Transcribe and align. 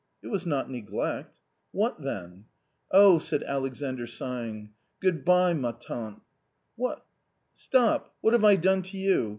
"It 0.23 0.29
was 0.29 0.47
not 0.47 0.67
neglect" 0.67 1.37
"What 1.71 2.01
then!" 2.01 2.31
u 2.31 2.45
Oh!" 2.91 3.19
said 3.19 3.43
Alexandr 3.43 4.07
sighing." 4.07 4.71
Good 4.99 5.23
bye, 5.23 5.53
ma 5.53 5.73
tante?" 5.73 6.21
Stop! 7.53 8.15
what 8.21 8.33
have 8.33 8.43
I 8.43 8.55
done 8.55 8.81
to 8.81 8.97
you 8.97 9.29